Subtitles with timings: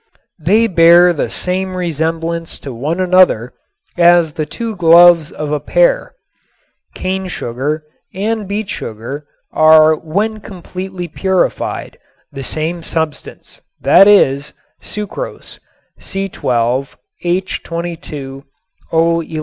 [0.39, 3.53] They bear the same resemblance to one another
[3.95, 6.15] as the two gloves of a pair.
[6.95, 11.99] Cane sugar and beet sugar are when completely purified
[12.31, 15.59] the same substance, that is, sucrose,
[15.99, 16.79] C_H_O_.